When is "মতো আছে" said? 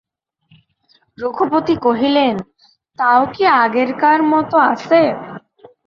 4.31-5.01